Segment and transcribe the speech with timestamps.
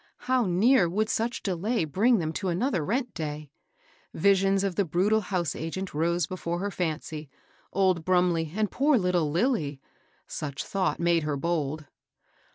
[0.25, 4.83] How near, would* such* delay bring them to another rent day I Visions of the
[4.83, 7.29] brutal house agent rose before her fancy,—
[7.71, 9.79] old Brumbley and poor little Lilly!
[10.25, 11.85] Such thought made her bold.